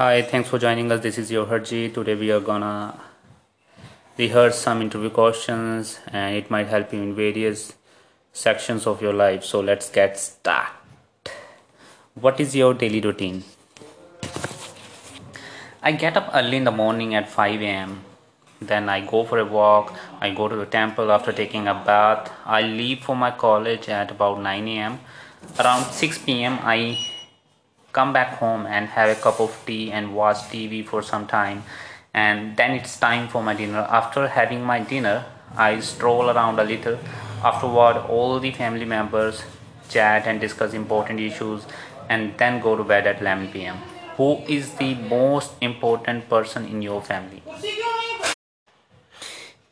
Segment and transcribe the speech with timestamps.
[0.00, 1.00] Hi, thanks for joining us.
[1.02, 1.92] This is your Harji.
[1.92, 2.98] Today we are gonna
[4.16, 7.74] rehearse some interview questions and it might help you in various
[8.32, 9.44] sections of your life.
[9.44, 11.34] So let's get started.
[12.14, 13.44] What is your daily routine?
[15.82, 18.02] I get up early in the morning at 5 a.m.
[18.58, 19.92] Then I go for a walk.
[20.18, 22.32] I go to the temple after taking a bath.
[22.46, 24.98] I leave for my college at about 9 a.m.
[25.58, 26.58] Around 6 p.m.
[26.62, 26.98] I
[27.92, 31.64] come back home and have a cup of tea and watch TV for some time
[32.12, 33.86] and then it's time for my dinner.
[33.88, 35.24] After having my dinner,
[35.56, 36.98] I stroll around a little.
[37.44, 39.42] Afterward, all the family members
[39.88, 41.64] chat and discuss important issues
[42.08, 43.76] and then go to bed at 11 pm.
[44.16, 47.42] Who is the most important person in your family?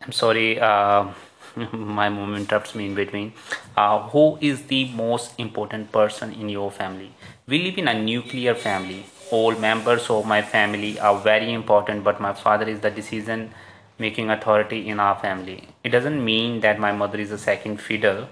[0.00, 1.08] I'm sorry, uh,
[1.72, 3.32] my mom interrupts me in between.
[3.76, 7.10] Uh, who is the most important person in your family?
[7.46, 9.06] We live in a nuclear family.
[9.30, 13.50] All members of my family are very important, but my father is the decision
[13.98, 15.68] making authority in our family.
[15.84, 18.28] It doesn't mean that my mother is a second fiddle.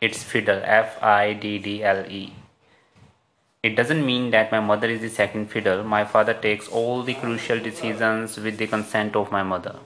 [0.00, 2.34] It's fiddle, F I D D L E.
[3.62, 5.84] It doesn't mean that my mother is the second fiddle.
[5.84, 9.76] My father takes all the crucial decisions with the consent of my mother.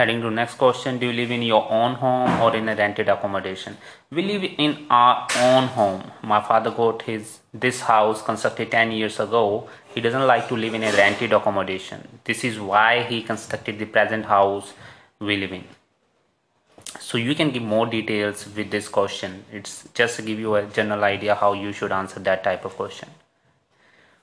[0.00, 3.10] Heading to next question, do you live in your own home or in a rented
[3.10, 3.76] accommodation?
[4.10, 6.10] We live in our own home.
[6.22, 9.68] My father got his this house constructed 10 years ago.
[9.94, 12.08] He doesn't like to live in a rented accommodation.
[12.24, 14.72] This is why he constructed the present house
[15.18, 15.64] we live in.
[16.98, 19.44] So you can give more details with this question.
[19.52, 22.74] It's just to give you a general idea how you should answer that type of
[22.74, 23.10] question.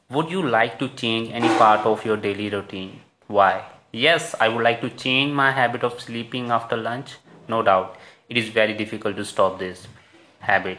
[0.09, 3.01] Would you like to change any part of your daily routine?
[3.27, 3.76] Why?
[3.97, 7.15] Yes, I would like to change my habit of sleeping after lunch.
[7.47, 7.95] No doubt,
[8.29, 9.87] it is very difficult to stop this
[10.39, 10.77] habit.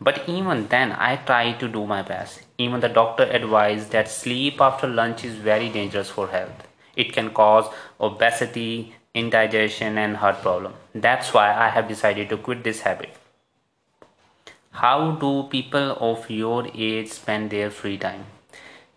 [0.00, 2.42] But even then, I try to do my best.
[2.58, 6.68] Even the doctor advised that sleep after lunch is very dangerous for health.
[6.94, 10.74] It can cause obesity, indigestion, and heart problem.
[10.94, 13.16] That's why I have decided to quit this habit.
[14.70, 18.26] How do people of your age spend their free time?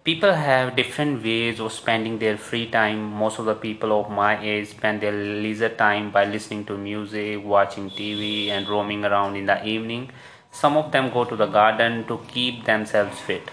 [0.03, 3.01] People have different ways of spending their free time.
[3.01, 7.43] Most of the people of my age spend their leisure time by listening to music
[7.43, 10.09] watching tv and roaming around in the evening.
[10.51, 13.49] Some of them go to the garden to keep themselves fit.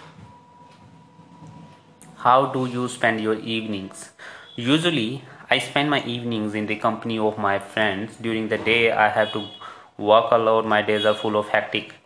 [2.16, 4.10] How do you spend your evenings?
[4.56, 5.22] Usually
[5.52, 8.16] i spend my evenings in the company of my friends.
[8.16, 9.48] During the day i have to
[9.96, 10.66] work a lot.
[10.66, 11.99] My days are full of hectic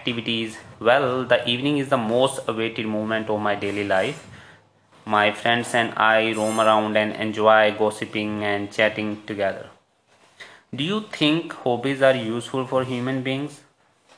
[0.00, 0.58] activities.
[0.88, 4.26] Well the evening is the most awaited moment of my daily life.
[5.04, 9.66] My friends and i roam around and enjoy gossiping and chatting together.
[10.74, 13.60] Do you think hobbies are useful for human beings?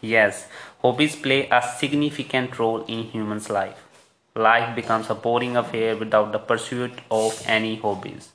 [0.01, 0.47] Yes
[0.83, 3.83] hobbies play a significant role in humans life.
[4.35, 8.33] Life becomes a boring affair without the pursuit of any hobbies.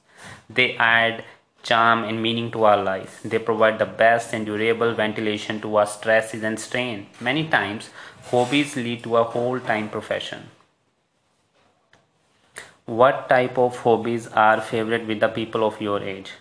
[0.50, 1.26] They add
[1.68, 3.20] charm and meaning to our life.
[3.24, 7.08] They provide the best and durable ventilation to our stresses and strain.
[7.20, 7.90] Many times,
[8.32, 10.50] hobbies lead to a whole time profession.
[12.86, 16.32] What type of hobbies are favorite with the people of your age?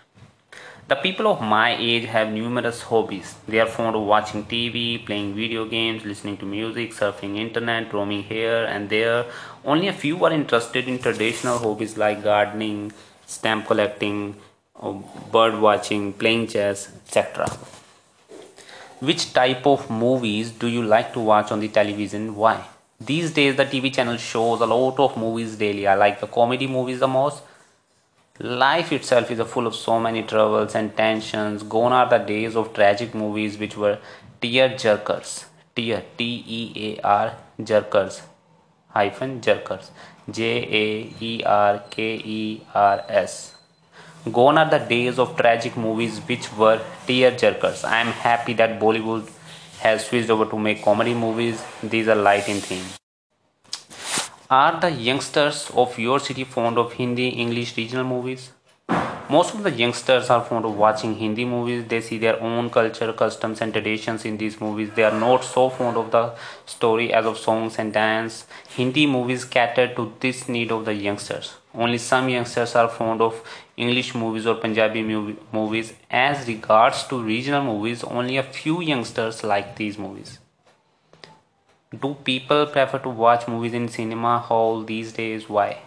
[0.89, 3.35] The people of my age have numerous hobbies.
[3.49, 8.23] They are fond of watching TV, playing video games, listening to music, surfing internet, roaming
[8.23, 9.25] here and there.
[9.65, 12.93] Only a few are interested in traditional hobbies like gardening,
[13.27, 14.37] stamp collecting,
[15.33, 17.49] bird watching, playing chess, etc.
[19.01, 22.35] Which type of movies do you like to watch on the television?
[22.35, 22.67] Why?
[23.01, 25.87] These days, the TV channel shows a lot of movies daily.
[25.87, 27.43] I like the comedy movies the most.
[28.39, 31.63] Life itself is full of so many troubles and tensions.
[31.63, 33.99] Gone are the days of tragic movies which were
[34.41, 35.45] tear jerkers.
[35.75, 38.23] Tear, T E A R, jerkers,
[38.89, 39.91] hyphen jerkers,
[40.31, 43.56] J A E R K E R S
[44.33, 47.85] Gone are the days of tragic movies which were tear jerkers.
[47.85, 49.31] I am happy that Bollywood
[49.79, 51.63] has switched over to make comedy movies.
[51.81, 52.85] These are light in theme.
[54.51, 58.51] Are the youngsters of your city fond of Hindi, English, regional movies?
[59.29, 61.85] Most of the youngsters are fond of watching Hindi movies.
[61.87, 64.91] They see their own culture, customs, and traditions in these movies.
[64.95, 66.35] They are not so fond of the
[66.65, 68.47] story as of songs and dance.
[68.69, 71.55] Hindi movies cater to this need of the youngsters.
[71.75, 73.43] Only some youngsters are fond of
[73.77, 75.03] English movies or Punjabi
[75.53, 75.93] movies.
[76.11, 80.39] As regards to regional movies, only a few youngsters like these movies.
[82.01, 85.49] Do people prefer to watch movies in cinema hall these days?
[85.49, 85.79] Why?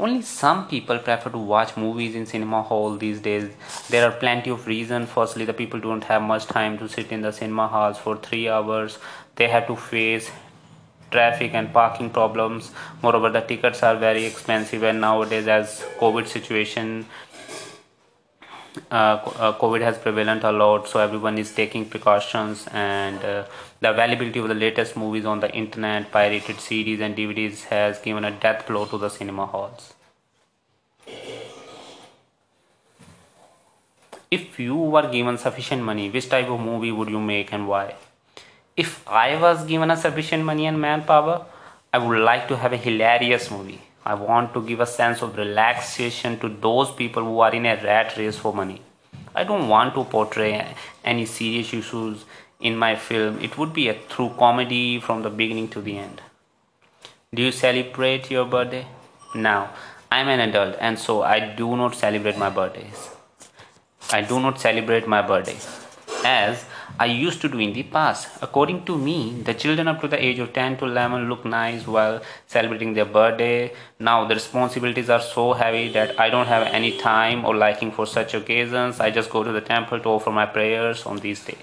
[0.00, 3.48] only some people prefer to watch movies in cinema hall these days
[3.94, 7.20] there are plenty of reasons firstly the people don't have much time to sit in
[7.26, 8.96] the cinema halls for 3 hours
[9.40, 10.30] they have to face
[11.10, 12.70] traffic and parking problems
[13.02, 17.04] moreover the tickets are very expensive and nowadays as covid situation
[18.90, 23.44] uh, uh, COVID has prevalent a lot, so everyone is taking precautions, and uh,
[23.80, 28.24] the availability of the latest movies on the internet, pirated CDs and DVDs has given
[28.24, 29.94] a death blow to the cinema halls.
[34.30, 37.94] If you were given sufficient money, which type of movie would you make and why?
[38.82, 41.36] If I was given a sufficient money and manpower,
[41.92, 45.36] I would like to have a hilarious movie I want to give a sense of
[45.36, 48.80] relaxation to those people who are in a rat race for money.
[49.34, 50.74] I don't want to portray
[51.04, 52.24] any serious issues
[52.60, 53.38] in my film.
[53.40, 56.22] It would be a true comedy from the beginning to the end.
[57.34, 58.86] Do you celebrate your birthday?
[59.34, 59.70] Now,
[60.10, 63.10] I'm an adult and so I do not celebrate my birthdays.
[64.10, 65.58] I do not celebrate my birthday
[66.24, 66.64] as
[66.98, 68.28] I used to do in the past.
[68.42, 71.86] According to me, the children up to the age of 10 to 11 look nice
[71.86, 73.72] while celebrating their birthday.
[73.98, 78.06] Now the responsibilities are so heavy that I don't have any time or liking for
[78.06, 79.00] such occasions.
[79.00, 81.58] I just go to the temple to offer my prayers on this day.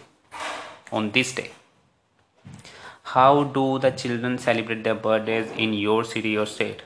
[0.91, 1.51] On this day.
[3.03, 6.81] How do the children celebrate their birthdays in your city or state?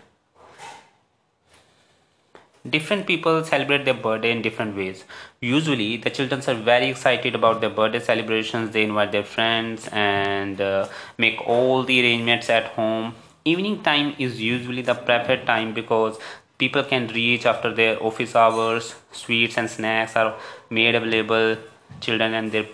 [2.69, 5.03] Different people celebrate their birthday in different ways.
[5.39, 8.71] Usually the children are very excited about their birthday celebrations.
[8.71, 10.87] They invite their friends and uh,
[11.17, 13.15] make all the arrangements at home.
[13.45, 16.19] Evening time is usually the preferred time because
[16.57, 18.95] people can reach after their office hours.
[19.11, 20.35] Sweets and snacks are
[20.69, 21.57] made available.
[21.99, 22.67] Children and their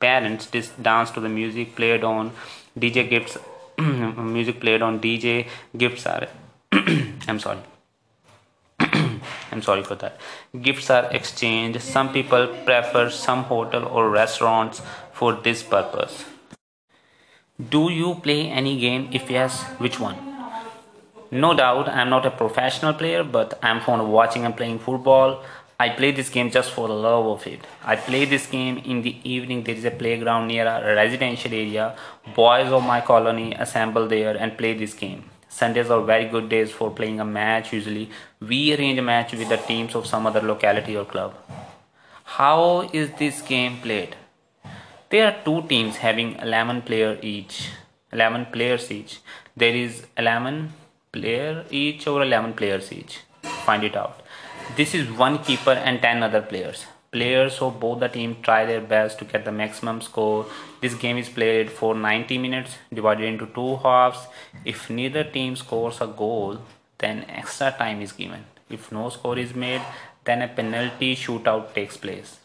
[0.00, 0.46] parents
[0.80, 2.32] dance to the music played on
[2.78, 3.38] dj gifts.
[3.78, 5.46] Music played on dj
[5.76, 6.28] gifts are
[7.28, 7.60] i'm sorry
[9.62, 10.18] Sorry for that.
[10.60, 11.82] Gifts are exchanged.
[11.82, 14.82] Some people prefer some hotel or restaurants
[15.12, 16.24] for this purpose.
[17.70, 19.08] Do you play any game?
[19.12, 20.16] If yes, which one?
[21.30, 25.42] No doubt, I'm not a professional player, but I'm fond of watching and playing football.
[25.78, 27.60] I play this game just for the love of it.
[27.84, 29.62] I play this game in the evening.
[29.64, 31.96] There is a playground near a residential area.
[32.34, 35.24] Boys of my colony assemble there and play this game.
[35.48, 37.72] Sundays are very good days for playing a match.
[37.72, 38.10] Usually,
[38.40, 41.34] we arrange a match with the teams of some other locality or club.
[42.24, 44.16] How is this game played?
[45.10, 47.70] There are two teams having 11 player each.
[48.12, 49.20] 11 players each.
[49.56, 50.72] There is 11
[51.12, 53.20] player each or 11 players each.
[53.64, 54.20] Find it out.
[54.76, 56.86] This is one keeper and 10 other players
[57.16, 60.46] players of both the team try their best to get the maximum score.
[60.82, 64.26] This game is played for 90 minutes divided into two halves.
[64.64, 66.58] If neither team scores a goal,
[66.98, 68.44] then extra time is given.
[68.68, 69.82] If no score is made,
[70.24, 72.38] then a penalty shootout takes place.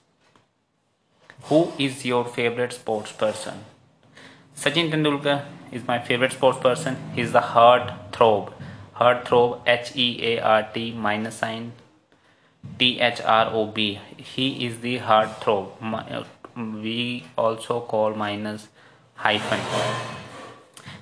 [1.44, 3.66] Who is your favorite sports person?
[4.56, 6.98] Sachin Tendulkar is my favorite sports person.
[7.16, 8.54] He's the heart throb.
[8.94, 11.72] Heart throb H E A R T minus sign
[12.78, 14.00] THROB.
[14.18, 16.26] He is the heartthrob.
[16.56, 18.68] We also call minus
[19.16, 20.21] hyphen.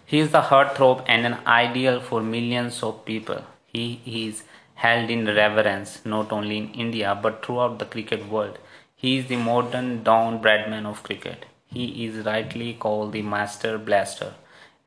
[0.09, 3.43] He is the heartthrob and an ideal for millions of people.
[3.71, 4.41] He is
[4.73, 8.57] held in reverence not only in India but throughout the cricket world.
[8.95, 11.45] He is the modern Don Bradman of cricket.
[11.67, 14.33] He is rightly called the master blaster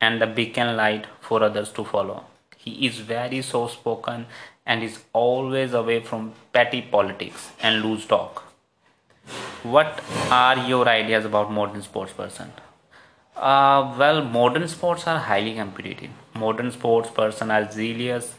[0.01, 2.25] and the beacon light for others to follow.
[2.57, 4.27] He is very soft spoken
[4.67, 8.43] and is always away from petty politics and loose talk.
[9.63, 12.51] What are your ideas about modern sports person?
[13.36, 16.10] Uh, well, modern sports are highly competitive.
[16.34, 18.34] Modern sports person are zealous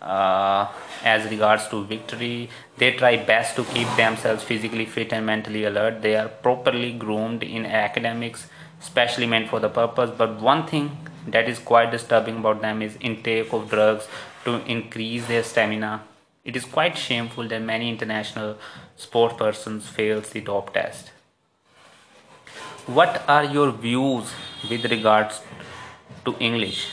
[0.00, 0.68] uh,
[1.02, 2.48] as regards to victory.
[2.78, 6.00] They try best to keep themselves physically fit and mentally alert.
[6.02, 8.46] They are properly groomed in academics,
[8.80, 10.10] specially meant for the purpose.
[10.16, 14.06] But one thing that is quite disturbing about them is intake of drugs
[14.44, 16.02] to increase their stamina.
[16.44, 18.58] It is quite shameful that many international
[18.96, 21.10] sport persons fails the top test.
[22.86, 24.30] What are your views
[24.68, 25.40] with regards
[26.26, 26.86] to English?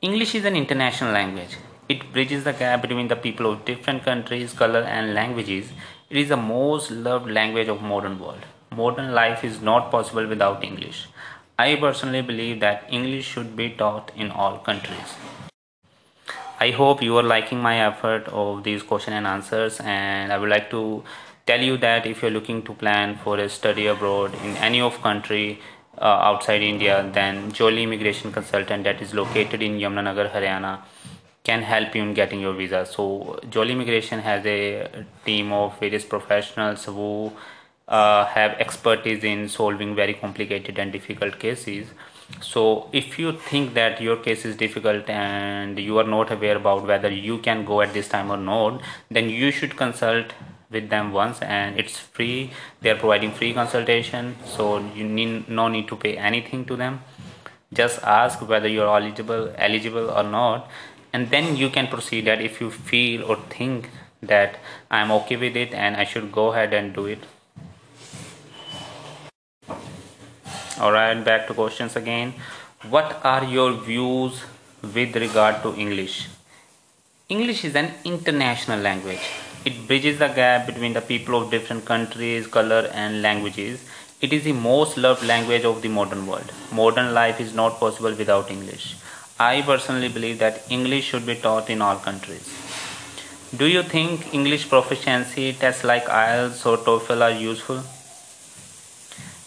[0.00, 1.56] English is an international language.
[1.88, 5.72] It bridges the gap between the people of different countries, color and languages.
[6.10, 8.46] It is the most loved language of modern world.
[8.70, 11.08] Modern life is not possible without English.
[11.58, 15.16] I personally believe that English should be taught in all countries.
[16.60, 20.50] I hope you are liking my effort of these question and answers and I would
[20.50, 21.02] like to
[21.50, 25.00] tell you that if you're looking to plan for a study abroad in any of
[25.02, 25.60] country
[25.98, 30.80] uh, outside India then Jolly Immigration Consultant that is located in Yamunanagar, Haryana
[31.42, 32.86] can help you in getting your visa.
[32.86, 37.32] So Jolly Immigration has a team of various professionals who
[37.88, 41.88] uh, have expertise in solving very complicated and difficult cases
[42.40, 46.86] so if you think that your case is difficult and you are not aware about
[46.86, 48.80] whether you can go at this time or not
[49.10, 50.32] then you should consult
[50.70, 52.50] with them once and it's free.
[52.80, 57.00] They are providing free consultation so you need no need to pay anything to them.
[57.72, 60.68] Just ask whether you're eligible eligible or not
[61.12, 63.90] and then you can proceed that if you feel or think
[64.22, 64.58] that
[64.90, 67.18] i'm okay with it and i should go ahead and do it.
[70.78, 72.34] All right back to questions again.
[72.88, 74.42] What are your views
[74.82, 76.28] with regard to english?
[77.28, 79.30] English is an international language
[79.64, 83.80] it bridges the gap between the people of different countries color and languages
[84.20, 86.52] it is the most loved language of the modern world.
[86.70, 88.96] Modern life is not possible without English.
[89.38, 92.46] I personally believe that English should be taught in all countries.
[93.56, 97.82] Do you think English proficiency tests like IELTS or TOEFL are useful?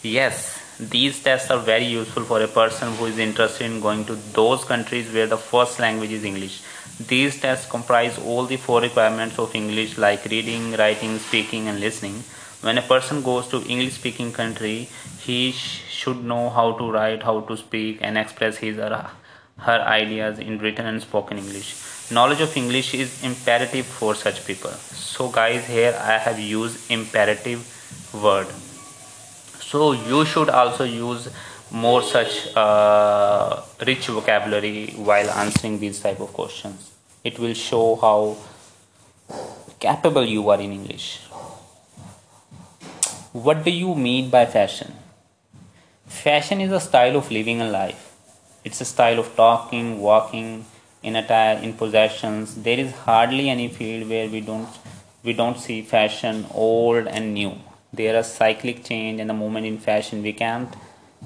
[0.02, 4.16] Yes, these tests are very useful for a person who is interested in going to
[4.40, 6.62] those countries where the first language is English.
[7.00, 12.22] These tests comprise all the four requirements of English like reading, writing, speaking and listening.
[12.60, 14.88] When a person goes to english speaking country
[15.24, 19.10] he sh- should know how to write how to speak and express his or
[19.66, 21.74] her ideas in written and spoken english.
[22.10, 24.70] Knowledge of english is imperative for such people.
[24.70, 27.68] So guys here i have used imperative
[28.14, 28.46] word.
[29.60, 31.28] So you should also use
[31.70, 36.92] more such uh, rich vocabulary while answering these type of questions
[37.24, 38.36] it will show how
[39.80, 41.24] capable you are in english
[43.34, 44.94] what do you mean by fashion?
[46.06, 48.14] Fashion is a style of living a life.
[48.62, 50.66] It's a style of talking, walking,
[51.02, 52.54] in attire, in possessions.
[52.54, 54.68] There is hardly any field where we don't
[55.24, 57.58] we don't see fashion old and new.
[57.92, 60.72] There are cyclic change and the moment in fashion we can't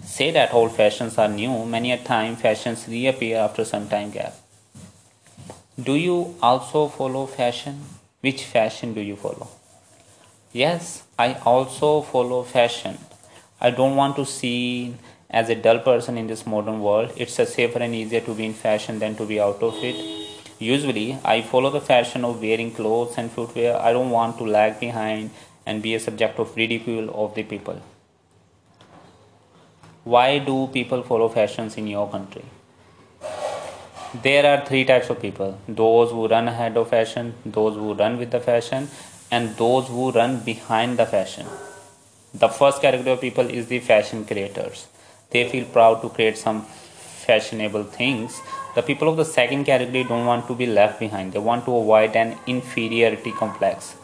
[0.05, 1.65] say that old fashions are new.
[1.65, 4.35] Many a time fashions reappear after some time gap.
[5.81, 7.85] Do you also follow fashion?
[8.21, 9.49] Which fashion do you follow?
[10.53, 12.99] Yes, I also follow fashion.
[13.61, 14.95] I don't want to see
[15.31, 17.13] as a dull person in this modern world.
[17.17, 19.97] It's safer and easier to be in fashion than to be out of it.
[20.59, 23.77] Usually, I follow the fashion of wearing clothes and footwear.
[23.77, 25.31] I don't want to lag behind
[25.65, 27.81] and be a subject of ridicule of the people.
[30.13, 32.45] Why do people follow fashions in your country?
[34.23, 38.17] There are three types of people those who run ahead of fashion, those who run
[38.17, 38.89] with the fashion,
[39.31, 41.47] and those who run behind the fashion.
[42.33, 44.87] The first category of people is the fashion creators.
[45.29, 46.63] They feel proud to create some
[47.27, 48.41] fashionable things.
[48.77, 51.35] The people of the second category don't want to be left behind.
[51.35, 53.95] They want to avoid an inferiority complex.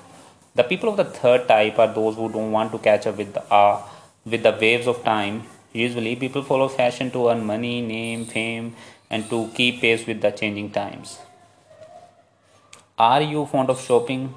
[0.55, 3.33] The people of the third type are those who don't want to catch up with
[3.33, 3.83] the uh,
[4.27, 5.43] with the waves of time.
[5.75, 8.77] Usually, people follow fashion to earn money, name, fame,
[9.11, 11.19] and to keep pace with the changing times.
[12.97, 14.33] Are you fond of shopping?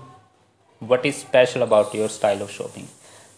[0.80, 2.88] What is special about your style of shopping?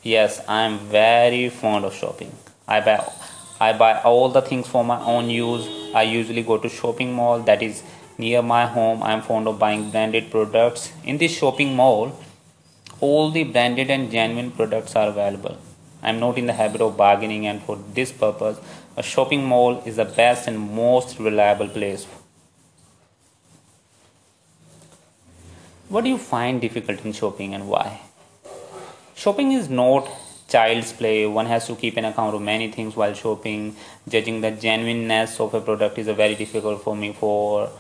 [0.01, 2.31] Yes, I am very fond of shopping.
[2.65, 3.11] I buy
[3.59, 5.67] I buy all the things for my own use.
[5.93, 7.83] I usually go to shopping mall that is
[8.17, 9.03] near my home.
[9.03, 10.93] I am fond of buying branded products.
[11.03, 12.17] In this shopping mall,
[13.01, 15.57] all the branded and genuine products are available.
[16.01, 18.59] I am not in the habit of bargaining and for this purpose,
[18.95, 22.07] a shopping mall is the best and most reliable place
[25.89, 28.01] What do you find difficult in shopping and why?
[29.15, 30.07] Shopping is not
[30.47, 31.25] child's play.
[31.25, 33.75] One has to keep an account of many things while shopping.
[34.07, 37.71] Judging the genuineness of a product is a very difficult for me for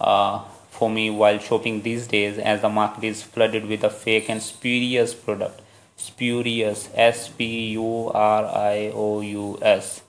[0.00, 0.38] uh,
[0.70, 4.42] for me while shopping these days as the market is flooded with a fake and
[4.42, 5.60] spurious product.
[5.98, 10.00] Spurious S P U R I O U S.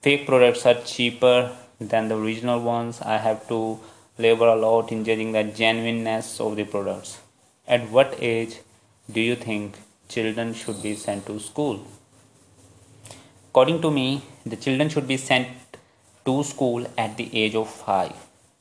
[0.00, 3.00] Fake products are cheaper than the original ones.
[3.02, 3.80] I have to
[4.16, 7.18] labor a lot in judging the genuineness of the products.
[7.66, 8.60] At what age
[9.10, 9.76] do you think
[10.08, 11.84] children should be sent to school?
[13.50, 15.48] According to me, the children should be sent
[16.26, 18.12] to school at the age of 5.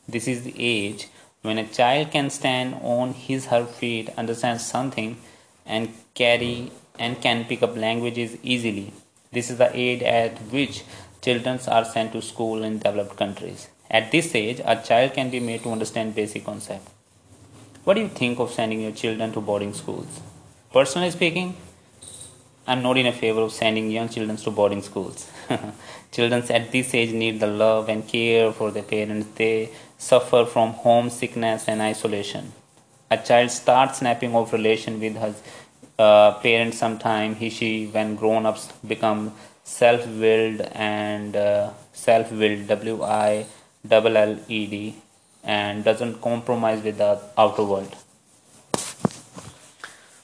[0.08, 1.08] This is the age
[1.44, 5.18] when a child can stand on his her feet, understand something,
[5.66, 8.94] and carry and can pick up languages easily.
[9.32, 10.84] This is the age at which
[11.22, 13.68] children are sent to school in developed countries.
[13.90, 16.92] At this age, a child can be made to understand basic concepts.
[17.84, 20.22] What do you think of sending your children to boarding schools?
[20.72, 21.56] Personally speaking,
[22.66, 25.30] I'm not in a favor of sending young children to boarding schools.
[26.12, 29.28] children at this age need the love and care for their parents.
[29.36, 32.54] They suffer from homesickness and isolation.
[33.12, 35.44] A child starts snapping off relation with his
[36.00, 37.36] uh, parents sometime.
[37.36, 39.34] He, she, when grown ups become
[39.64, 43.46] self willed and uh, self-willed w-i
[43.88, 44.96] double l-e-d
[45.44, 47.96] and doesn't compromise with the outer world.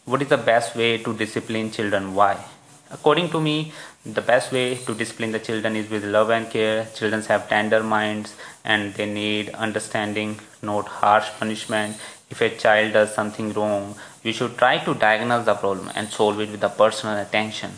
[0.05, 2.15] What is the best way to discipline children?
[2.15, 2.43] Why?
[2.91, 3.71] According to me
[4.05, 6.87] the best way to discipline the children is with love and care.
[6.95, 11.97] Children have tender minds and they need understanding not harsh punishment
[12.29, 16.39] if a child does something wrong you should try to diagnose the problem and solve
[16.39, 17.71] it with the personal attention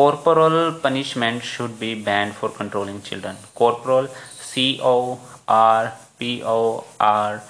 [0.00, 4.08] corporal punishment should be banned for controlling children corporal
[4.50, 4.96] c o
[5.48, 7.42] r p o r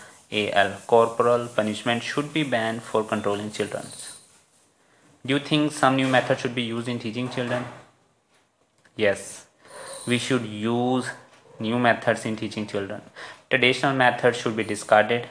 [0.42, 3.84] a l corporal punishment should be banned for controlling children
[5.24, 7.66] do you think some new method should be used in teaching children?
[8.96, 9.44] Yes,
[10.06, 11.10] we should use
[11.58, 13.02] new methods in teaching children.
[13.50, 15.28] Traditional methods should be discarded.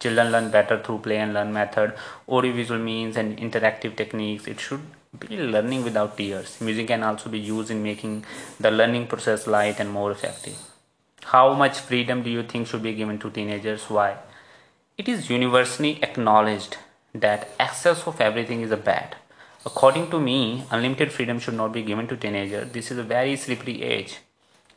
[0.00, 1.92] Children learn better through play and learn method,
[2.26, 4.46] audiovisual means and interactive techniques.
[4.46, 4.80] It should
[5.18, 6.58] be learning without tears.
[6.58, 8.24] Music can also be used in making
[8.58, 10.56] the learning process light and more effective.
[11.24, 13.90] How much freedom do you think should be given to teenagers?
[13.90, 14.16] Why?
[14.96, 16.78] It is universally acknowledged
[17.14, 19.16] that excess of everything is a bad.
[19.66, 22.72] According to me, unlimited freedom should not be given to teenagers.
[22.72, 24.20] This is a very slippery age.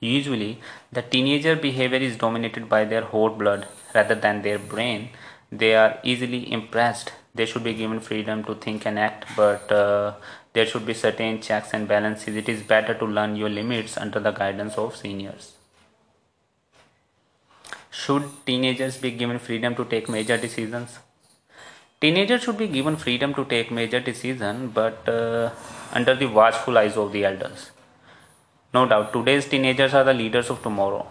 [0.02, 0.60] Usually,
[0.92, 5.10] the teenager behavior is dominated by their hot blood rather than their brain.
[5.52, 7.12] They are easily impressed.
[7.36, 10.14] They should be given freedom to think and act, but uh,
[10.54, 12.36] there should be certain checks and balances.
[12.36, 15.54] It is better to learn your limits under the guidance of seniors.
[17.92, 21.00] Should teenagers be given freedom to take major decisions?
[22.02, 25.52] Teenagers should be given freedom to take major decisions, but uh,
[25.94, 27.72] under the watchful eyes of the elders.
[28.74, 31.08] No doubt, today's teenagers are the leaders of tomorrow.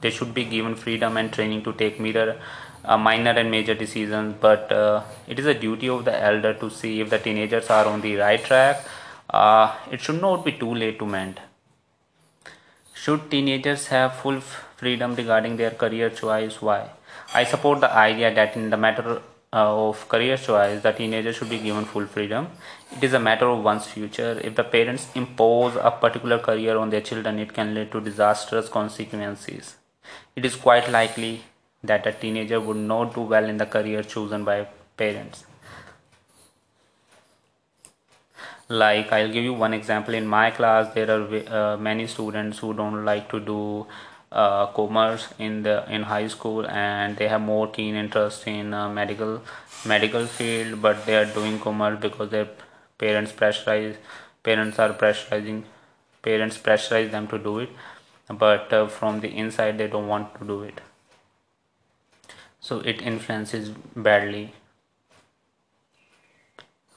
[0.00, 2.40] They should be given freedom and training to take mirror,
[2.84, 6.70] uh, minor and major decisions, but uh, it is a duty of the elder to
[6.70, 8.84] see if the teenagers are on the right track.
[9.28, 11.40] Uh, it should not be too late to mend.
[12.94, 16.62] Should teenagers have full freedom regarding their career choice?
[16.62, 16.90] Why?
[17.34, 21.48] I support the idea that in the matter uh, of career choice, the teenager should
[21.48, 22.48] be given full freedom.
[22.96, 24.40] It is a matter of one's future.
[24.44, 28.68] If the parents impose a particular career on their children, it can lead to disastrous
[28.68, 29.77] consequences.
[30.36, 31.42] It is quite likely
[31.82, 34.66] that a teenager would not do well in the career chosen by
[34.96, 35.44] parents.
[38.68, 40.14] Like, I'll give you one example.
[40.14, 43.86] In my class, there are uh, many students who don't like to do
[44.30, 48.88] uh, commerce in the in high school and they have more keen interest in uh,
[48.88, 49.40] medical
[49.86, 52.48] medical field but they are doing commerce because their
[52.98, 53.96] parents pressurize
[54.42, 55.62] parents are pressurizing
[56.20, 57.70] parents pressurize them to do it
[58.30, 60.80] but uh, from the inside they don't want to do it.
[62.60, 64.52] So it influences badly.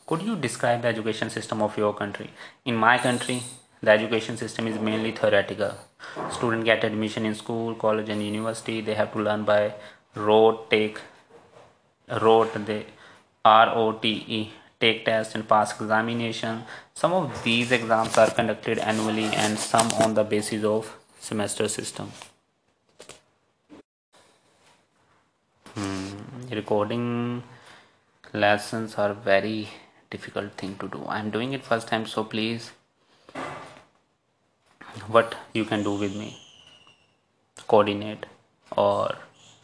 [0.06, 2.32] Could you describe the education system of your country?
[2.66, 3.44] In my country
[3.82, 5.74] the education system is mainly theoretical.
[6.32, 8.82] Student get admission in school college and university.
[8.82, 9.74] They have to learn by
[10.16, 11.00] rote take
[12.22, 12.84] rote the
[13.46, 16.64] r-o-t-e take test and pass examination.
[16.94, 22.12] Some of these exams are conducted annually and some on the basis of semester system.
[25.76, 26.10] Hmm.
[26.52, 27.44] recording
[28.34, 29.70] lessons are very
[30.10, 31.06] difficult thing to do.
[31.08, 32.72] I'm doing it first time so please
[35.08, 36.38] what you can do with me?
[37.68, 38.26] Coordinate
[38.76, 39.16] or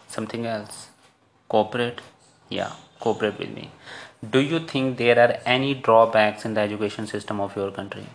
[0.08, 0.88] something else?
[1.50, 2.00] Cooperate?
[2.50, 3.72] Yeah cooperate with me.
[4.30, 8.06] Do you think there are any drawbacks in the education system of your country?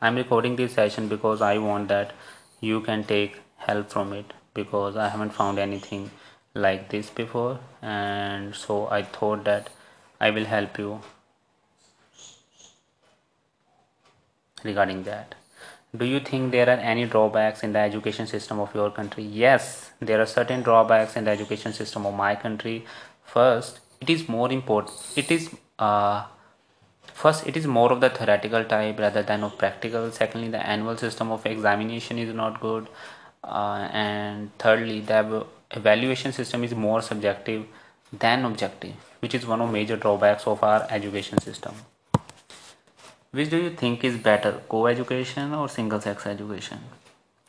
[0.00, 2.12] I'm recording this session because i want that
[2.60, 6.10] you can take help from it because i haven't found anything
[6.54, 7.60] like this before.
[7.80, 9.70] And so i thought that
[10.20, 11.00] i will help you
[14.64, 15.34] regarding that.
[15.96, 19.24] Do you think there are any drawbacks in the education system of your country?
[19.24, 22.84] Yes there are certain drawbacks in the education system of my country.
[23.24, 26.24] First it is more important it is uh,
[27.22, 30.96] first it is more of the theoretical type rather than of practical secondly the annual
[30.96, 32.88] system of examination is not good
[33.44, 37.64] uh, and thirdly the evaluation system is more subjective
[38.12, 41.74] than objective which is one of major drawbacks of our education system
[43.32, 46.78] which do you think is better, co-education or single-sex education?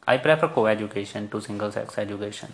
[0.05, 2.53] I prefer co-education to single-sex education.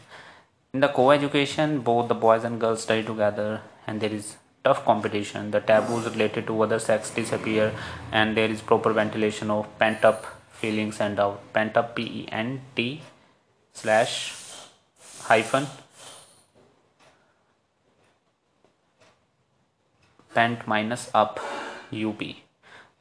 [0.74, 5.52] In the co-education, both the boys and girls study together and there is tough competition.
[5.52, 7.74] The taboos related to other sex disappear
[8.12, 10.26] and there is proper ventilation of pent-up
[10.62, 11.42] feelings and doubt.
[11.96, 13.02] P-E-N-T
[13.74, 14.34] slash
[15.30, 15.68] hyphen
[20.34, 21.40] pent minus up
[21.92, 22.22] UP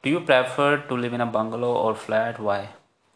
[0.07, 2.39] do you prefer to live in a bungalow or flat?
[2.39, 2.69] Why?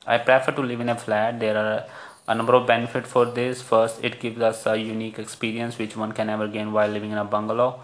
[0.06, 1.40] I prefer to live in a flat.
[1.40, 1.86] There are
[2.28, 3.62] a number of benefits for this.
[3.62, 7.18] First, it gives us a unique experience which one can never gain while living in
[7.18, 7.80] a bungalow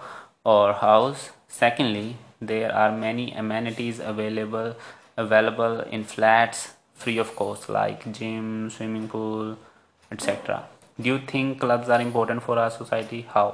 [0.53, 1.31] or house.
[1.49, 4.75] Secondly, there are many amenities available
[5.23, 6.59] available in flats
[7.03, 9.57] free of cost like gym, swimming pool,
[10.11, 10.63] etc.
[11.01, 13.25] Do you think clubs are important for our society?
[13.33, 13.47] How?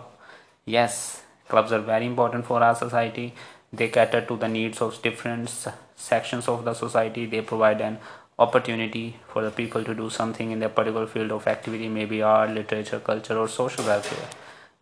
[0.66, 3.34] Yes, clubs are very important for our society.
[3.72, 5.50] They cater to the needs of different
[5.96, 7.26] sections of the society.
[7.26, 7.98] They provide an
[8.38, 12.52] opportunity for the people to do something in their particular field of activity, maybe art,
[12.52, 14.30] literature, culture, or social welfare.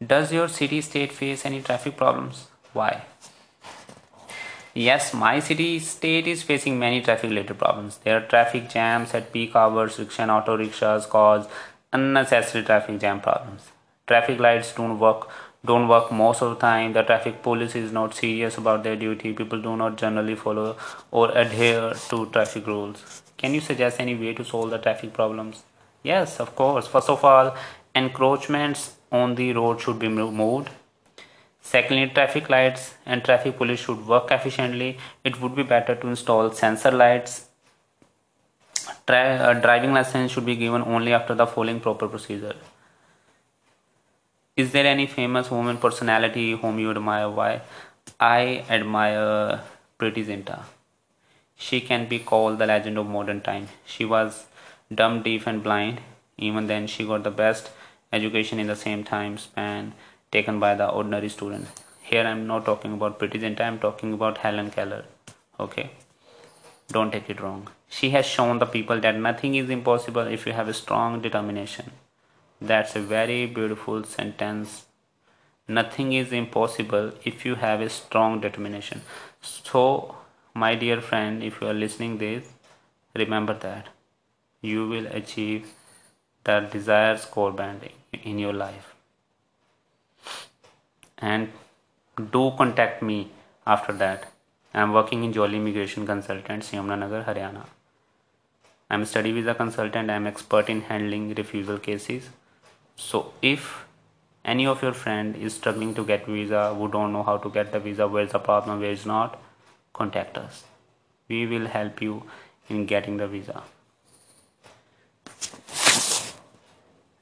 [0.06, 2.48] Does your city state face any traffic problems?
[2.74, 3.04] Why?
[4.74, 7.98] Yes, my city state is facing many traffic related problems.
[7.98, 11.48] There are traffic jams at peak hours, rickshaw and auto rickshaws cause
[11.94, 13.68] unnecessary traffic jam problems.
[14.08, 15.30] Traffic lights don't work
[15.64, 16.94] don't work most of the time.
[16.94, 19.34] The traffic police is not serious about their duty.
[19.34, 20.78] People do not generally follow
[21.12, 23.22] or adhere to traffic rules.
[23.38, 25.62] Can you suggest any way to solve the traffic problems?
[26.02, 26.88] Yes, of course.
[26.88, 27.56] First of all,
[27.94, 30.70] encroachments on the road should be removed
[31.62, 34.98] Secondly, traffic lights and traffic police should work efficiently.
[35.24, 37.48] It would be better to install sensor lights.
[39.08, 42.56] Tra- uh, driving license should be given only after the following proper procedure.
[44.56, 47.30] Is there any famous woman personality whom you admire?
[47.30, 47.62] Why?
[48.20, 49.62] I admire
[49.98, 50.64] Preity Zinta.
[51.56, 53.68] She can be called the legend of modern time.
[53.86, 54.46] She was
[54.94, 56.02] dumb, deaf, and blind.
[56.38, 57.72] Even then, she got the best
[58.12, 59.94] education in the same time span
[60.32, 61.68] taken by the ordinary student.
[62.02, 65.06] Here I'm not talking about Preity Zinta, I'm talking about Helen Keller.
[65.60, 65.92] Okay,
[66.90, 67.68] don't take it wrong.
[67.90, 71.92] She has shown the people that nothing is impossible if you have a strong determination.
[72.62, 74.86] That's a very beautiful sentence.
[75.68, 79.02] Nothing is impossible if you have a strong determination.
[79.42, 80.16] So,
[80.54, 82.50] my dear friend, if you are listening this,
[83.16, 83.88] remember that
[84.62, 85.74] you will achieve
[86.44, 88.96] the desires score banding in your life
[91.18, 91.50] and
[92.32, 93.30] do contact me
[93.66, 94.32] after that.
[94.74, 97.66] I'm working in Jolly Immigration Consultants, Yamunanagar, Haryana.
[98.90, 100.10] I'm a study visa consultant.
[100.10, 102.30] I'm expert in handling refusal cases.
[102.96, 103.86] So if
[104.44, 107.72] any of your friend is struggling to get visa, who don't know how to get
[107.72, 109.40] the visa, where's the problem, where is not,
[109.94, 110.64] contact us.
[111.28, 112.24] We will help you
[112.70, 113.64] in getting the visa.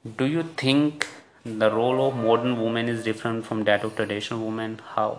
[0.02, 1.06] Do you think
[1.44, 5.18] the role of modern woman is different from that of traditional woman how?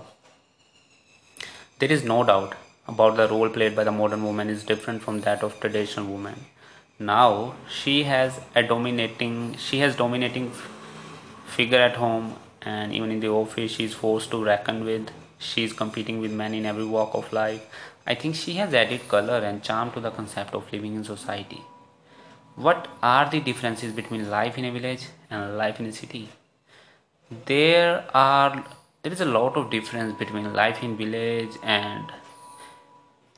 [1.78, 2.56] There is no doubt
[2.88, 6.48] about the role played by the modern woman is different from that of traditional woman.
[6.98, 10.52] Now she has a dominating she has dominating
[11.46, 15.64] figure at home and even in the office she is forced to reckon with she
[15.64, 17.68] is competing with men in every walk of life.
[18.08, 21.62] I think she has added color and charm to the concept of living in society
[22.62, 26.30] what are the differences between life in a village and life in a city?
[27.46, 28.64] There are
[29.04, 32.12] there is a lot of difference between life in village and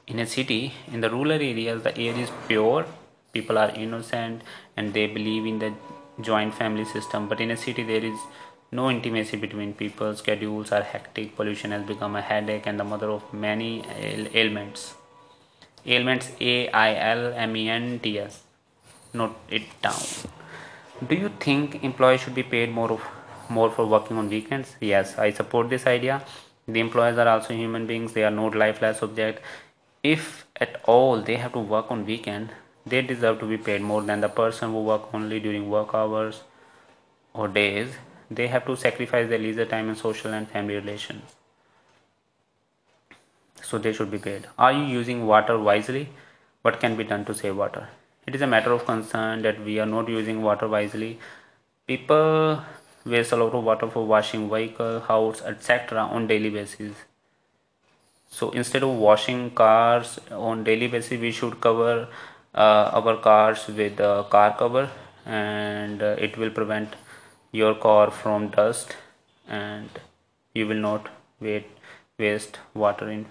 [0.07, 0.73] in a city.
[0.91, 2.85] In the rural areas the air is pure.
[3.31, 4.41] People are innocent
[4.75, 5.73] and they believe in the
[6.21, 7.27] joint family system.
[7.29, 8.19] But in a city there is
[8.71, 11.35] no intimacy between people schedules are hectic.
[11.35, 13.83] Pollution has become a headache and the mother of many
[14.33, 14.95] ailments.
[15.85, 18.43] Ailments a i l m e n t s
[19.13, 20.01] note it down.
[21.07, 23.01] Do you think employees should be paid more of
[23.49, 24.75] more for working on weekends?
[24.79, 26.21] Yes i support this idea.
[26.67, 28.13] The employees are also human beings.
[28.13, 29.41] They are not lifeless object.
[30.01, 32.49] If at all they have to work on weekend
[32.85, 36.41] they deserve to be paid more than the person who work only during work hours
[37.33, 37.95] or days.
[38.29, 41.35] They have to sacrifice their leisure time and social and family relations.
[43.61, 44.47] So they should be paid.
[44.57, 46.09] Are you using water wisely?
[46.61, 47.87] What can be done to save water
[48.25, 51.19] it is a matter of concern that we are not using water wisely.
[51.87, 52.61] People
[53.05, 56.95] waste a lot of water for washing vehicle house etc on daily basis.
[58.27, 62.07] So instead of washing cars on daily basis we should cover
[62.55, 64.89] uh, our cars with a car cover
[65.25, 66.95] and uh, it will prevent
[67.51, 68.95] your car from dust
[69.47, 69.89] and
[70.53, 71.09] you will not
[71.39, 71.67] wait,
[72.17, 73.25] waste water in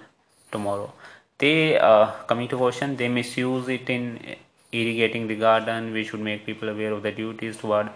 [0.51, 0.93] tomorrow.
[1.39, 4.37] They uh, coming to question they misuse it in
[4.73, 7.91] irrigating the garden we should make people aware of the duties toward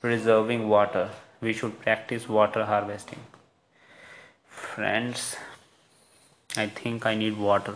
[0.00, 1.10] preserving water.
[1.40, 3.20] We should practice water harvesting.
[4.48, 5.36] Friends
[6.56, 7.74] i think i need water.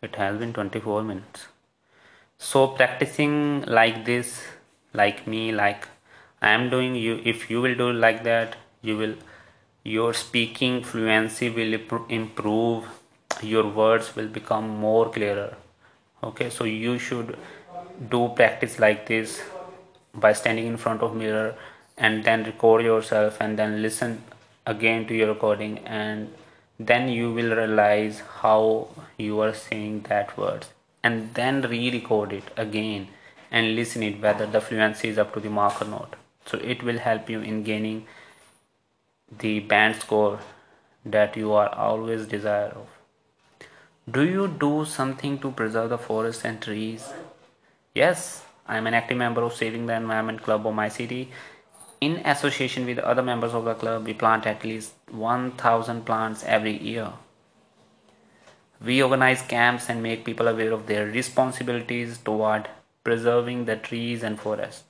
[0.00, 1.46] It has been 24 minutes.
[2.38, 4.42] So practicing like this
[4.94, 5.88] like me like
[6.40, 9.14] i am doing you if you will do like that you will
[9.84, 11.74] your speaking fluency will
[12.08, 12.86] improve
[13.42, 15.56] your words will become more clearer.
[16.22, 17.36] Okay so you should
[18.10, 19.40] do practice like this
[20.14, 21.54] by standing in front of mirror
[21.96, 24.22] and then record yourself and then listen
[24.66, 26.32] again to your recording and
[26.78, 30.68] then you will realize how you are saying that words.
[31.02, 33.08] And then re-record it again
[33.50, 36.16] and listen it whether the fluency is up to the mark or not.
[36.46, 38.06] So it will help you in gaining
[39.38, 40.38] the band score
[41.04, 42.97] that you are always desire of
[44.10, 47.08] do you do something to preserve the forests and trees
[47.94, 51.30] yes i am an active member of saving the environment club of my city
[52.00, 56.76] in association with other members of the club, we plant at least 1000 plants every
[56.80, 57.12] year.
[58.80, 62.68] We organize camps and make people aware of their responsibilities toward
[63.02, 64.84] preserving the trees and forest.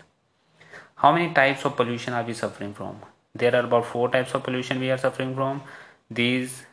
[0.97, 3.01] How many types of pollution are we suffering from?
[3.35, 5.63] There are about four types of pollution we are suffering from.
[6.11, 6.65] These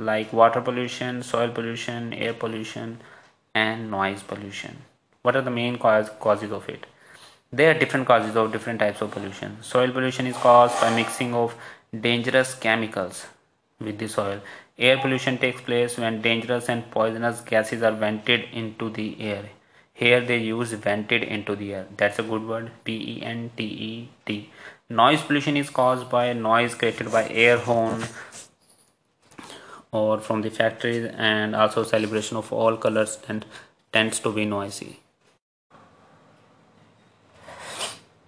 [0.00, 3.00] like water pollution, soil pollution, air pollution,
[3.54, 4.78] and noise pollution.
[5.22, 6.86] What are the main cause, causes of it?
[7.52, 9.58] There are different causes of different types of pollution.
[9.62, 11.54] Soil pollution is caused by mixing of
[12.08, 13.26] dangerous chemicals
[13.78, 14.40] with the soil.
[14.78, 19.50] Air pollution takes place when dangerous and poisonous gases are vented into the air.
[19.92, 21.86] Here they use vented into the air.
[21.98, 22.70] That's a good word.
[22.84, 24.48] P E N T E T.
[24.88, 28.04] Noise pollution is caused by noise created by air horn
[29.92, 33.44] or from the factories and also celebration of all colors and
[33.92, 35.00] tends to be noisy.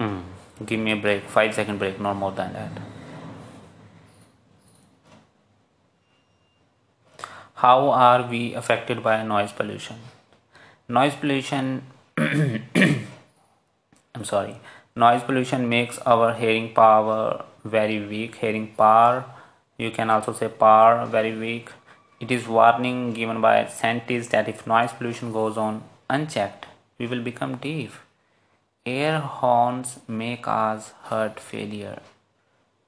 [0.00, 0.20] Hmm.
[0.66, 1.28] give me a break.
[1.28, 2.70] 5 second break not more than that.
[7.54, 9.96] How are we affected by noise pollution?
[10.88, 11.84] Noise pollution
[12.18, 12.64] i'm
[14.24, 14.56] sorry.
[14.96, 18.34] Noise pollution makes our hearing power very weak.
[18.36, 19.24] Hearing power
[19.78, 21.70] you can also say power very weak.
[22.20, 26.66] It is warning given by scientists that if noise pollution goes on unchecked
[26.98, 28.04] we will become deaf.
[28.84, 32.00] Air horns may cause heart failure.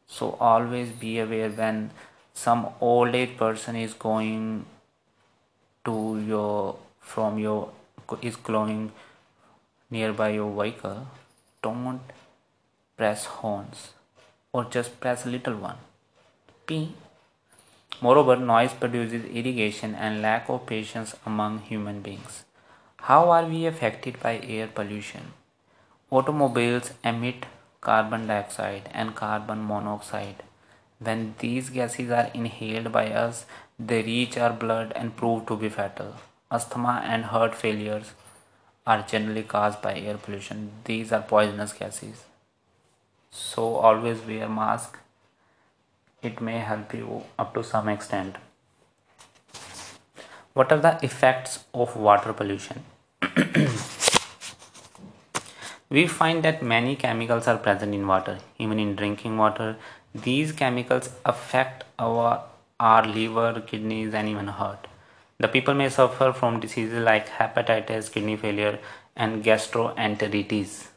[0.06, 1.90] So always be aware when
[2.34, 4.66] some old age person is going
[5.84, 7.70] to your from your
[8.22, 8.92] is going
[9.90, 11.06] nearby your vehicle
[11.62, 12.12] don't
[12.96, 13.90] press horns
[14.52, 15.78] or just press a little one
[16.66, 16.80] p
[18.00, 22.44] moreover noise produces irrigation and lack of patience among human beings
[23.12, 25.32] how are we affected by air pollution
[26.10, 27.46] Automobiles emit
[27.80, 30.44] carbon dioxide and carbon monoxide.
[31.00, 33.46] When these gases are inhaled by us,
[33.78, 36.14] they reach our blood and prove to be fatal.
[36.52, 38.12] Asthma and heart failures
[38.86, 40.70] are generally caused by air pollution.
[40.84, 42.24] These are poisonous gases.
[43.32, 44.98] So always wear mask.
[46.24, 48.36] It may help you up to some extent.
[50.54, 52.84] What are the effects of water pollution?
[55.90, 59.76] We find that many chemicals are present in water, even in drinking water.
[60.14, 62.42] These chemicals affect our,
[62.80, 64.88] our liver, kidneys, and even heart.
[65.38, 68.80] The people may suffer from diseases like hepatitis, kidney failure,
[69.14, 70.88] and gastroenteritis.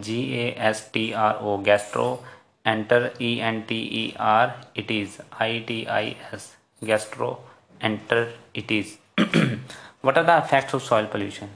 [0.00, 2.24] G A S T R O gastro
[2.64, 7.40] enter E N T E R it is I T I S gastro
[7.80, 8.98] enter it is.
[10.02, 11.50] what are the effects of soil pollution?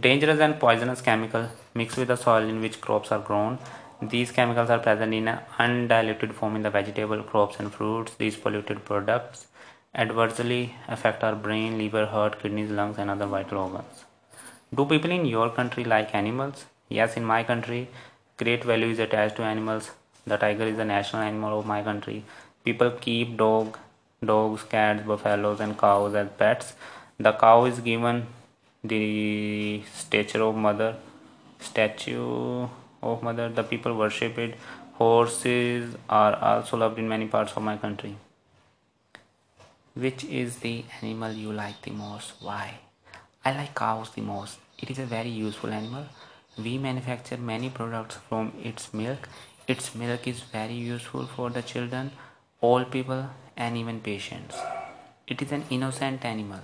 [0.00, 3.58] Dangerous and poisonous chemicals mixed with the soil in which crops are grown.
[4.02, 8.14] These chemicals are present in an undiluted form in the vegetable crops and fruits.
[8.14, 9.46] These polluted products
[9.94, 14.04] adversely affect our brain, liver, heart, kidneys, lungs, and other vital organs.
[14.74, 16.66] Do people in your country like animals?
[16.88, 17.88] Yes, in my country,
[18.36, 19.92] great value is attached to animals.
[20.26, 22.24] The tiger is the national animal of my country.
[22.64, 23.78] People keep dog,
[24.24, 26.74] dogs, cats, buffaloes, and cows as pets.
[27.18, 28.26] The cow is given
[28.82, 30.96] the statue of mother
[31.60, 32.68] statue
[33.02, 33.48] of mother.
[33.48, 34.54] The people worship it.
[34.94, 38.16] Horses are also loved in many parts of my country.
[39.94, 42.34] Which is the animal you like the most?
[42.40, 42.78] Why?
[43.44, 44.58] I like cows the most.
[44.78, 46.06] It is a very useful animal.
[46.58, 49.28] We manufacture many products from its milk
[49.66, 52.10] its milk is very useful for the children
[52.62, 53.26] old people
[53.56, 54.56] and even patients
[55.26, 56.60] it is an innocent animal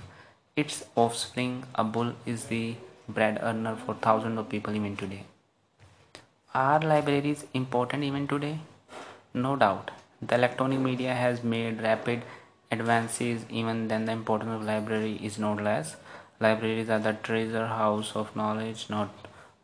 [0.54, 2.74] its offspring, a bull, is the
[3.08, 5.24] bread earner for thousands of people even today.
[6.54, 8.58] Are libraries important even today?
[9.32, 9.90] No doubt.
[10.20, 12.22] The electronic media has made rapid
[12.70, 15.96] advances even then the importance of library is not less.
[16.38, 19.08] Libraries are the treasure house of knowledge, not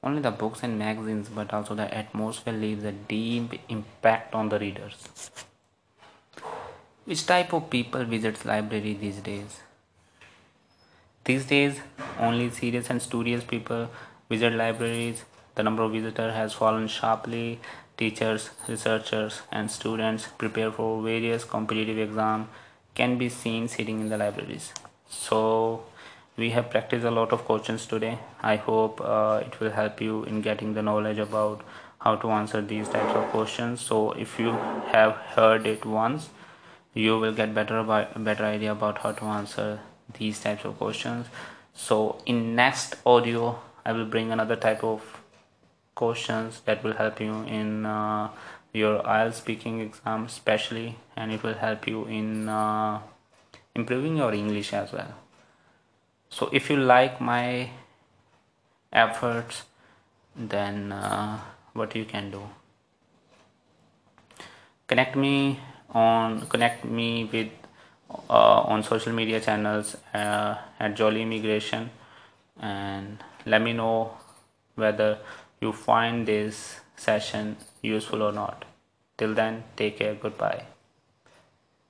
[0.02, 4.58] only the books and magazines but also the atmosphere leaves a deep impact on the
[4.58, 5.30] readers.
[7.04, 9.60] which type of people visits library these days?
[11.24, 11.80] These days
[12.18, 13.88] only serious and studious people
[14.28, 15.24] visit libraries.
[15.54, 17.60] The number of visitors has fallen sharply.
[17.96, 22.48] Teachers researchers and students prepare for various competitive exams
[22.94, 24.72] can be seen sitting in the libraries.
[25.08, 25.84] So
[26.38, 28.18] we have practiced a lot of questions today.
[28.40, 31.62] I hope uh, it will help you in getting the knowledge about
[32.00, 33.80] how to answer these types of questions.
[33.80, 34.52] So if you
[34.96, 36.28] have heard it once
[36.94, 39.80] you will get better about better idea about how to answer
[40.18, 41.26] these types of questions.
[41.74, 45.02] So in next audio i will bring another type of
[45.94, 48.28] questions that will help you in uh,
[48.72, 53.00] your IELTS speaking exam especially and it will help you in uh,
[53.74, 55.14] improving your English as well
[56.30, 57.70] so if you like my
[58.92, 59.64] efforts
[60.36, 61.40] then uh,
[61.72, 62.42] what you can do?
[64.86, 65.60] Connect me
[65.90, 67.48] on connect me with
[68.30, 71.90] uh, on social media channels uh, at Jolly Immigration
[72.60, 74.16] and let me know
[74.76, 75.18] whether
[75.60, 78.64] you find this session useful or not.
[79.16, 80.14] Till then take care.
[80.14, 80.77] Goodbye